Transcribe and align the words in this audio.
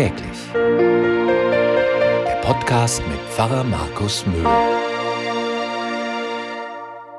Täglich. 0.00 0.54
Der 0.54 2.40
Podcast 2.42 3.02
mit 3.06 3.18
Pfarrer 3.34 3.64
Markus 3.64 4.24
Mühl. 4.26 4.46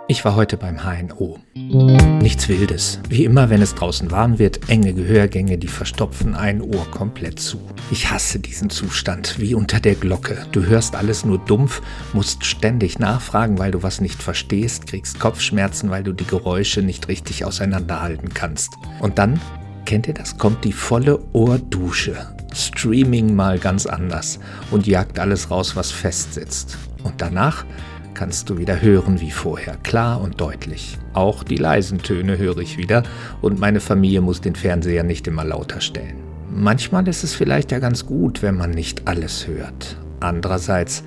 Ich 0.07 0.25
war 0.25 0.36
heute 0.36 0.57
beim 0.57 0.79
HNO. 0.83 1.38
Nichts 1.54 2.49
Wildes. 2.49 2.99
Wie 3.07 3.23
immer, 3.23 3.52
wenn 3.52 3.62
es 3.62 3.75
draußen 3.75 4.09
warm 4.09 4.39
wird, 4.39 4.67
enge 4.67 4.96
Gehörgänge, 4.96 5.59
die 5.59 5.67
verstopfen 5.67 6.34
ein 6.34 6.59
Ohr 6.59 6.89
komplett 6.89 7.39
zu. 7.39 7.62
Ich 7.91 8.09
hasse 8.09 8.39
diesen 8.39 8.71
Zustand, 8.71 9.39
wie 9.39 9.54
unter 9.54 9.79
der 9.79 9.93
Glocke. 9.93 10.48
Du 10.52 10.66
hörst 10.66 10.95
alles 10.95 11.23
nur 11.23 11.38
dumpf, 11.38 11.84
musst 12.13 12.45
ständig 12.45 12.98
nachfragen, 12.98 13.59
weil 13.59 13.70
du 13.70 13.84
was 13.84 14.02
nicht 14.02 14.23
verstehst, 14.23 14.88
kriegst 14.88 15.20
Kopfschmerzen, 15.20 15.91
weil 15.91 16.02
du 16.02 16.13
die 16.13 16.25
Geräusche 16.25 16.82
nicht 16.82 17.09
richtig 17.09 17.45
auseinanderhalten 17.45 18.34
kannst. 18.34 18.73
Und 19.00 19.20
dann 19.20 19.39
Kennt 19.86 20.07
ihr 20.07 20.13
das? 20.13 20.38
Kommt 20.38 20.63
die 20.63 20.73
volle 20.73 21.20
Ohrdusche. 21.34 22.16
Streaming 22.53 23.35
mal 23.35 23.59
ganz 23.59 23.85
anders 23.85 24.40
und 24.71 24.88
jagt 24.88 25.20
alles 25.20 25.52
raus, 25.52 25.76
was 25.76 25.91
festsitzt. 25.91 26.77
Und 27.04 27.16
danach 27.21 27.66
kannst 28.13 28.49
du 28.49 28.57
wieder 28.57 28.81
hören 28.81 29.21
wie 29.21 29.31
vorher, 29.31 29.77
klar 29.77 30.21
und 30.21 30.40
deutlich. 30.40 30.98
Auch 31.13 31.44
die 31.44 31.55
leisen 31.55 31.99
Töne 31.99 32.38
höre 32.38 32.59
ich 32.59 32.77
wieder 32.77 33.04
und 33.41 33.59
meine 33.59 33.80
Familie 33.80 34.21
muss 34.21 34.41
den 34.41 34.55
Fernseher 34.55 35.04
nicht 35.04 35.27
immer 35.27 35.44
lauter 35.44 35.82
stellen. 35.82 36.18
Manchmal 36.54 37.07
ist 37.07 37.23
es 37.23 37.34
vielleicht 37.34 37.71
ja 37.71 37.79
ganz 37.79 38.05
gut, 38.05 38.41
wenn 38.41 38.57
man 38.57 38.71
nicht 38.71 39.07
alles 39.07 39.48
hört. 39.48 39.98
Andererseits 40.20 41.04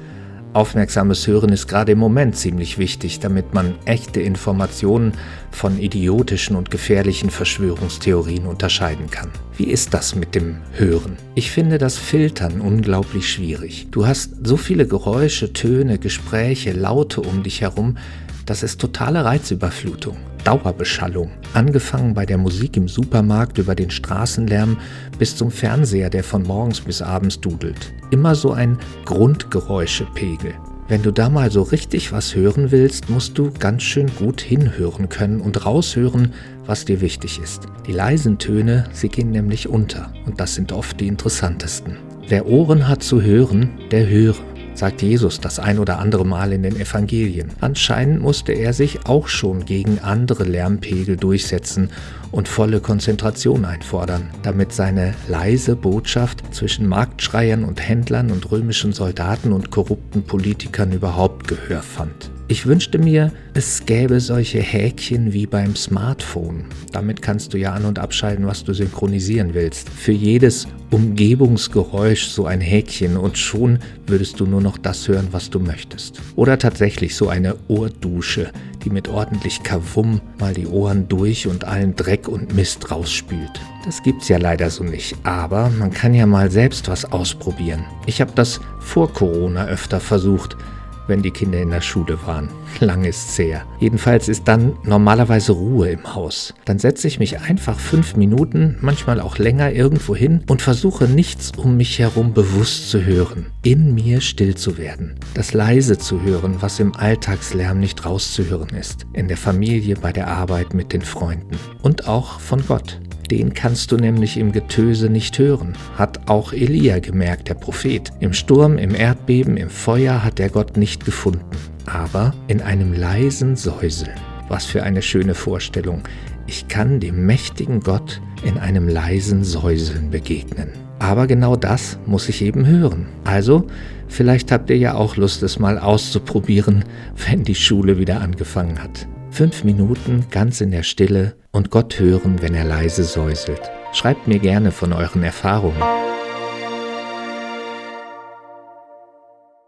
Aufmerksames 0.55 1.27
Hören 1.27 1.51
ist 1.51 1.67
gerade 1.67 1.93
im 1.93 1.99
Moment 1.99 2.37
ziemlich 2.37 2.79
wichtig, 2.79 3.19
damit 3.19 3.55
man 3.55 3.75
echte 3.87 4.21
Informationen 4.21 5.13
von 5.51 5.81
idiotischen 5.81 6.55
und 6.55 6.71
gefährlichen 6.71 7.29
Verschwörungstheorien 7.31 8.47
unterscheiden 8.47 9.11
kann. 9.11 9.31
Wie 9.57 9.65
ist 9.65 9.95
das 9.95 10.15
mit 10.15 10.37
dem 10.37 10.59
Hören? 10.73 11.17
Ich 11.35 11.51
finde 11.51 11.79
das 11.79 11.99
Filtern 11.99 12.61
unglaublich 12.61 13.29
schwierig. 13.29 13.89
Du 13.91 14.07
hast 14.07 14.47
so 14.47 14.57
viele 14.57 14.87
Geräusche, 14.87 15.53
Töne, 15.53 15.99
Gespräche, 15.99 16.71
Laute 16.71 17.21
um 17.21 17.43
dich 17.43 17.61
herum, 17.61 17.99
das 18.47 18.63
ist 18.63 18.81
totale 18.81 19.25
Reizüberflutung. 19.25 20.19
Dauerbeschallung. 20.45 21.31
Angefangen 21.55 22.15
bei 22.15 22.27
der 22.27 22.39
Musik 22.39 22.77
im 22.77 22.89
Supermarkt 22.89 23.59
über 23.59 23.75
den 23.75 23.91
Straßenlärm 23.91 24.77
bis 25.19 25.37
zum 25.37 25.51
Fernseher, 25.51 26.11
der 26.11 26.23
von 26.23 26.43
morgens 26.43 26.81
bis 26.81 27.03
abends 27.03 27.41
dudelt. 27.41 27.93
Immer 28.11 28.35
so 28.35 28.53
ein 28.53 28.79
Grundgeräuschepegel. 29.05 30.55
Wenn 30.87 31.03
du 31.03 31.13
da 31.13 31.31
mal 31.31 31.51
so 31.51 31.63
richtig 31.63 32.13
was 32.13 32.35
hören 32.35 32.71
willst, 32.71 33.09
musst 33.09 33.39
du 33.39 33.51
ganz 33.59 33.83
schön 33.83 34.11
gut 34.19 34.43
hinhören 34.43 35.09
können 35.09 35.41
und 35.41 35.65
raushören, 35.65 36.35
was 36.67 36.85
dir 36.85 37.01
wichtig 37.01 37.41
ist. 37.43 37.63
Die 37.87 37.93
leisen 37.93 38.39
Töne, 38.39 38.85
sie 38.93 39.09
gehen 39.09 39.31
nämlich 39.31 39.67
unter 39.67 40.13
und 40.27 40.41
das 40.41 40.55
sind 40.55 40.73
oft 40.73 41.01
die 41.01 41.09
interessantesten. 41.09 41.97
Wer 42.29 42.47
Ohren 42.47 42.87
hat 42.87 43.03
zu 43.03 43.23
hören, 43.23 43.71
der 43.91 44.07
höre 44.07 44.37
sagt 44.75 45.03
Jesus 45.03 45.41
das 45.41 45.59
ein 45.59 45.79
oder 45.79 45.99
andere 45.99 46.27
Mal 46.27 46.53
in 46.53 46.63
den 46.63 46.77
Evangelien. 46.77 47.51
Anscheinend 47.61 48.21
musste 48.21 48.53
er 48.53 48.73
sich 48.73 49.07
auch 49.07 49.29
schon 49.29 49.65
gegen 49.65 50.01
andere 50.01 50.45
Lärmpegel 50.45 51.17
durchsetzen 51.17 51.91
und 52.31 52.49
volle 52.49 52.81
Konzentration 52.81 53.65
einfordern, 53.65 54.31
damit 54.43 54.73
seine 54.73 55.15
leise 55.29 55.77
Botschaft 55.77 56.43
zwischen 56.55 56.89
Marktschreiern 56.89 57.65
und 57.65 57.81
Händlern 57.81 58.31
und 58.31 58.51
römischen 58.51 58.93
Soldaten 58.93 59.53
und 59.53 59.71
korrupten 59.71 60.25
Politikern 60.25 60.93
überhaupt 60.93 61.47
Gehör 61.49 61.83
fand. 61.83 62.34
Ich 62.47 62.67
wünschte 62.67 62.99
mir, 62.99 63.33
es 63.55 63.87
gäbe 63.87 64.21
solche 64.21 64.61
Häkchen 64.61 65.33
wie 65.33 65.47
beim 65.47 65.75
Smartphone. 65.75 66.67
Damit 66.93 67.23
kannst 67.23 67.55
du 67.55 67.59
ja 67.59 67.73
an- 67.73 67.87
und 67.87 67.99
abschalten, 67.99 68.47
was 68.47 68.65
du 68.65 68.75
synchronisieren 68.75 69.55
willst. 69.55 69.89
Für 69.89 70.13
jedes 70.13 70.69
Umgebungsgeräusch 70.91 72.27
so 72.27 72.45
ein 72.45 72.61
Häkchen 72.61 73.17
und 73.17 73.39
schon 73.39 73.79
würdest 74.07 74.41
du 74.41 74.47
nur 74.47 74.61
noch 74.61 74.77
das 74.77 75.09
hören, 75.09 75.29
was 75.31 75.49
du 75.49 75.59
möchtest. 75.59 76.21
Oder 76.37 76.59
tatsächlich 76.59 77.17
so 77.17 77.31
eine 77.31 77.57
Ohrdusche, 77.69 78.53
die 78.85 78.91
mit 78.91 79.09
ordentlich 79.09 79.63
Kavum 79.63 80.21
mal 80.39 80.53
die 80.53 80.67
Ohren 80.67 81.09
durch 81.09 81.47
und 81.47 81.65
allen 81.65 81.97
Dreck 81.97 82.29
und 82.29 82.55
Mist 82.55 82.91
rausspült. 82.91 83.59
Das 83.87 84.03
gibt's 84.03 84.29
ja 84.29 84.37
leider 84.37 84.69
so 84.69 84.85
nicht, 84.85 85.17
aber 85.23 85.71
man 85.71 85.91
kann 85.91 86.13
ja 86.13 86.27
mal 86.27 86.51
selbst 86.51 86.89
was 86.89 87.07
ausprobieren. 87.07 87.87
Ich 88.05 88.21
habe 88.21 88.33
das 88.35 88.61
vor 88.81 89.11
Corona 89.11 89.67
öfter 89.67 89.99
versucht 89.99 90.59
wenn 91.07 91.23
die 91.23 91.31
Kinder 91.31 91.61
in 91.61 91.71
der 91.71 91.81
Schule 91.81 92.19
waren. 92.27 92.49
Lang 92.81 93.05
ist's 93.05 93.39
her. 93.39 93.65
Jedenfalls 93.81 94.29
ist 94.29 94.49
dann 94.49 94.77
normalerweise 94.85 95.53
Ruhe 95.53 95.91
im 95.91 96.15
Haus. 96.15 96.55
Dann 96.65 96.79
setze 96.79 97.09
ich 97.09 97.19
mich 97.19 97.41
einfach 97.41 97.79
fünf 97.79 98.17
Minuten, 98.17 98.77
manchmal 98.81 99.21
auch 99.21 99.39
länger, 99.39 99.73
irgendwo 99.73 100.15
hin 100.17 100.43
und 100.49 100.63
versuche 100.63 101.05
nichts 101.05 101.53
um 101.57 101.77
mich 101.77 101.99
herum 101.99 102.33
bewusst 102.33 102.91
zu 102.91 103.05
hören. 103.05 103.47
In 103.63 103.95
mir 103.95 104.21
still 104.21 104.55
zu 104.55 104.79
werden. 104.79 105.15
Das 105.35 105.53
leise 105.53 105.99
zu 105.99 106.23
hören, 106.23 106.57
was 106.61 106.81
im 106.81 106.95
Alltagslärm 106.95 107.79
nicht 107.81 108.05
rauszuhören 108.05 108.71
ist. 108.71 109.07
In 109.13 109.29
der 109.29 109.37
Familie, 109.37 109.97
bei 109.97 110.13
der 110.13 110.29
Arbeit, 110.29 110.75
mit 110.75 110.93
den 110.93 111.03
Freunden. 111.03 111.57
Und 111.83 112.09
auch 112.09 112.41
von 112.41 112.65
Gott. 112.67 113.01
Den 113.31 113.55
kannst 113.55 113.91
du 113.91 113.97
nämlich 113.97 114.37
im 114.37 114.53
Getöse 114.53 115.09
nicht 115.09 115.39
hören, 115.39 115.77
hat 115.97 116.29
auch 116.29 116.53
Elia 116.53 116.99
gemerkt, 116.99 117.49
der 117.49 117.55
Prophet. 117.55 118.11
Im 118.21 118.33
Sturm, 118.33 118.77
im 118.77 118.95
Erdbeben, 118.95 119.57
im 119.57 119.71
Feuer 119.71 120.23
hat 120.23 120.41
er 120.41 120.51
Gott 120.51 120.77
nicht 120.77 121.05
gefunden, 121.05 121.45
aber 121.87 122.35
in 122.49 122.61
einem 122.61 122.93
leisen 122.93 123.57
Säuseln. 123.57 124.15
Was 124.49 124.67
für 124.67 124.83
eine 124.83 125.01
schöne 125.01 125.35
Vorstellung. 125.35 126.03
Ich 126.47 126.69
kann 126.69 127.01
dem 127.01 127.25
mächtigen 127.25 127.81
Gott 127.81 128.21
in 128.45 128.59
einem 128.59 128.89
leisen 128.89 129.43
Säuseln 129.43 130.11
begegnen. 130.11 130.69
Aber 130.99 131.27
genau 131.27 131.57
das 131.57 131.99
muss 132.07 132.29
ich 132.29 132.43
eben 132.43 132.67
hören. 132.67 133.07
Also, 133.25 133.67
vielleicht 134.09 134.53
habt 134.53 134.71
ihr 134.71 134.77
ja 134.77 134.95
auch 134.95 135.17
Lust, 135.17 135.43
es 135.43 135.59
mal 135.59 135.79
auszuprobieren, 135.79 136.85
wenn 137.29 137.43
die 137.43 137.55
Schule 137.55 137.99
wieder 137.99 138.21
angefangen 138.21 138.83
hat. 138.83 139.07
Fünf 139.35 139.65
Minuten 139.65 140.27
ganz 140.31 140.61
in 140.61 140.71
der 140.71 140.85
Stille 140.85 141.35
und 141.51 141.71
Gott 141.71 141.99
hören, 141.99 142.41
wenn 142.41 142.55
er 142.55 142.63
leise 142.63 143.03
säuselt. 143.03 143.61
Schreibt 143.93 144.29
mir 144.29 144.39
gerne 144.39 144.71
von 144.71 144.93
euren 144.93 145.25
Erfahrungen. 145.25 145.83